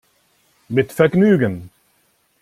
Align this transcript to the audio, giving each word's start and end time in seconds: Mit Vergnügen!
Mit 0.67 0.93
Vergnügen! 0.93 1.69